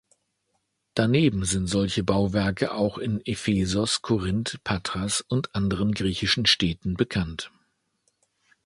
[0.95, 7.51] Daneben sind solche Bauwerke auch in Ephesos, Korinth, Patras und anderen griechischen Städten bekannt.